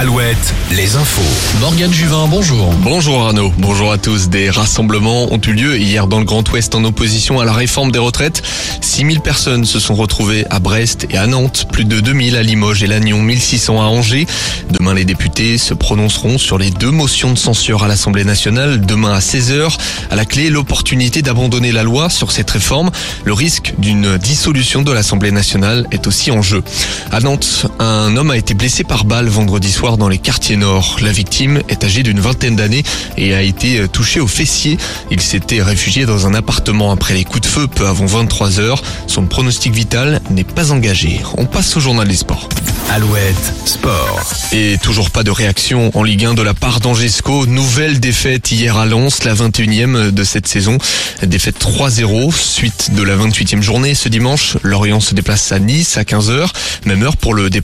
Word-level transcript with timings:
Alouette, 0.00 0.54
les 0.70 0.94
infos. 0.94 1.58
Morgane 1.58 1.92
Juvin, 1.92 2.28
bonjour. 2.28 2.72
Bonjour 2.84 3.20
Arnaud, 3.20 3.52
bonjour 3.58 3.90
à 3.90 3.98
tous. 3.98 4.28
Des 4.28 4.48
rassemblements 4.48 5.32
ont 5.32 5.40
eu 5.40 5.52
lieu 5.52 5.76
hier 5.76 6.06
dans 6.06 6.20
le 6.20 6.24
Grand 6.24 6.48
Ouest 6.52 6.76
en 6.76 6.84
opposition 6.84 7.40
à 7.40 7.44
la 7.44 7.52
réforme 7.52 7.90
des 7.90 7.98
retraites. 7.98 8.40
6000 8.80 9.20
personnes 9.20 9.64
se 9.64 9.80
sont 9.80 9.96
retrouvées 9.96 10.46
à 10.50 10.60
Brest 10.60 11.08
et 11.10 11.18
à 11.18 11.26
Nantes, 11.26 11.66
plus 11.72 11.84
de 11.84 11.98
2000 11.98 12.36
à 12.36 12.44
Limoges 12.44 12.84
et 12.84 12.86
Lannion, 12.86 13.20
1600 13.20 13.82
à 13.82 13.86
Angers. 13.86 14.28
Demain, 14.70 14.94
les 14.94 15.04
députés 15.04 15.58
se 15.58 15.74
prononceront 15.74 16.38
sur 16.38 16.58
les 16.58 16.70
deux 16.70 16.92
motions 16.92 17.32
de 17.32 17.38
censure 17.38 17.82
à 17.82 17.88
l'Assemblée 17.88 18.24
nationale. 18.24 18.80
Demain 18.80 19.14
à 19.14 19.18
16h, 19.18 19.76
à 20.12 20.14
la 20.14 20.24
clé, 20.24 20.48
l'opportunité 20.48 21.22
d'abandonner 21.22 21.72
la 21.72 21.82
loi 21.82 22.08
sur 22.08 22.30
cette 22.30 22.52
réforme. 22.52 22.92
Le 23.24 23.32
risque 23.32 23.74
d'une 23.78 24.16
dissolution 24.16 24.82
de 24.82 24.92
l'Assemblée 24.92 25.32
nationale 25.32 25.88
est 25.90 26.06
aussi 26.06 26.30
en 26.30 26.40
jeu. 26.40 26.62
À 27.10 27.18
Nantes, 27.18 27.66
un 27.80 28.16
homme 28.16 28.30
a 28.30 28.36
été 28.36 28.54
blessé 28.54 28.84
par 28.84 29.04
balle 29.04 29.26
vendredi 29.26 29.72
soir 29.72 29.87
dans 29.96 30.08
les 30.08 30.18
quartiers 30.18 30.56
nord. 30.56 30.96
La 31.00 31.12
victime 31.12 31.62
est 31.68 31.84
âgée 31.84 32.02
d'une 32.02 32.20
vingtaine 32.20 32.56
d'années 32.56 32.82
et 33.16 33.34
a 33.34 33.42
été 33.42 33.86
touché 33.88 34.20
au 34.20 34.26
fessier. 34.26 34.76
Il 35.10 35.20
s'était 35.20 35.62
réfugié 35.62 36.04
dans 36.04 36.26
un 36.26 36.34
appartement 36.34 36.92
après 36.92 37.14
les 37.14 37.24
coups 37.24 37.42
de 37.42 37.46
feu 37.46 37.66
peu 37.66 37.86
avant 37.86 38.06
23 38.06 38.60
heures. 38.60 38.82
Son 39.06 39.24
pronostic 39.26 39.72
vital 39.72 40.20
n'est 40.30 40.44
pas 40.44 40.72
engagé. 40.72 41.20
On 41.36 41.46
passe 41.46 41.76
au 41.76 41.80
journal 41.80 42.06
des 42.06 42.16
sports. 42.16 42.48
Alouette, 42.90 43.52
sport. 43.66 44.20
Et 44.52 44.78
toujours 44.82 45.10
pas 45.10 45.22
de 45.22 45.30
réaction 45.30 45.90
en 45.94 46.02
Ligue 46.02 46.24
1 46.24 46.34
de 46.34 46.40
la 46.40 46.54
part 46.54 46.80
d'Angesco. 46.80 47.46
Nouvelle 47.46 48.00
défaite 48.00 48.50
hier 48.50 48.78
à 48.78 48.86
Lens, 48.86 49.24
la 49.24 49.34
21e 49.34 50.10
de 50.10 50.24
cette 50.24 50.46
saison. 50.46 50.78
Défaite 51.22 51.56
3-0, 51.60 52.32
suite 52.34 52.94
de 52.94 53.02
la 53.02 53.14
28e 53.14 53.60
journée. 53.60 53.94
Ce 53.94 54.08
dimanche, 54.08 54.56
Lorient 54.62 55.00
se 55.00 55.14
déplace 55.14 55.52
à 55.52 55.58
Nice 55.58 55.98
à 55.98 56.02
15h. 56.02 56.48
Même 56.86 57.02
heure 57.02 57.18
pour 57.18 57.34
le 57.34 57.50
déplacement 57.50 57.58